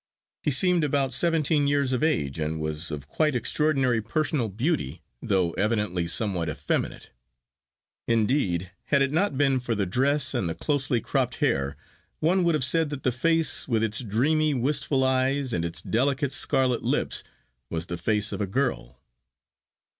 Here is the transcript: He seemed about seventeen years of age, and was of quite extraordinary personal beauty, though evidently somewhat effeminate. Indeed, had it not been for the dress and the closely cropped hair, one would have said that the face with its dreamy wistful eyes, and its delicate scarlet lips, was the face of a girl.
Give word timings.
He 0.41 0.49
seemed 0.49 0.83
about 0.83 1.13
seventeen 1.13 1.67
years 1.67 1.93
of 1.93 2.01
age, 2.01 2.39
and 2.39 2.59
was 2.59 2.89
of 2.89 3.07
quite 3.07 3.35
extraordinary 3.35 4.01
personal 4.01 4.49
beauty, 4.49 5.03
though 5.21 5.51
evidently 5.51 6.07
somewhat 6.07 6.49
effeminate. 6.49 7.11
Indeed, 8.07 8.71
had 8.85 9.03
it 9.03 9.11
not 9.11 9.37
been 9.37 9.59
for 9.59 9.75
the 9.75 9.85
dress 9.85 10.33
and 10.33 10.49
the 10.49 10.55
closely 10.55 11.01
cropped 11.01 11.35
hair, 11.35 11.77
one 12.19 12.43
would 12.43 12.55
have 12.55 12.65
said 12.65 12.89
that 12.89 13.03
the 13.03 13.11
face 13.11 13.67
with 13.67 13.83
its 13.83 13.99
dreamy 13.99 14.55
wistful 14.55 15.03
eyes, 15.03 15.53
and 15.53 15.63
its 15.63 15.83
delicate 15.83 16.33
scarlet 16.33 16.81
lips, 16.81 17.21
was 17.69 17.85
the 17.85 17.95
face 17.95 18.31
of 18.31 18.41
a 18.41 18.47
girl. 18.47 18.99